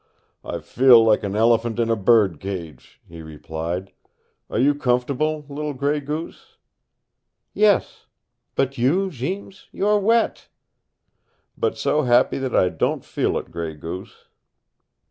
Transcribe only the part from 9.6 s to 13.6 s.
You are wet!" "But so happy that I don't feel it,